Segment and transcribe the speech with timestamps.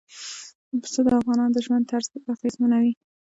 [0.81, 2.93] پسه د افغانانو د ژوند طرز اغېزمنوي.